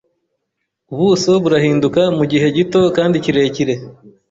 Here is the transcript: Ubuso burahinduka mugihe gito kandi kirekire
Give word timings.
Ubuso 0.93 1.31
burahinduka 1.43 2.01
mugihe 2.17 2.47
gito 2.57 2.81
kandi 2.95 3.15
kirekire 3.23 3.73